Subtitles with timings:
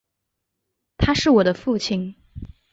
[0.97, 2.15] 他是我父亲